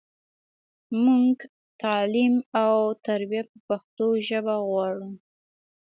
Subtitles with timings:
[1.03, 1.35] مونږ
[1.81, 5.09] تعلیم او تربیه په پښتو ژبه غواړو.